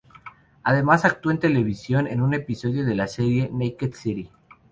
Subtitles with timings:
[0.63, 4.31] Además, actuó en la televisión, en un episodio de la serie "Naked City".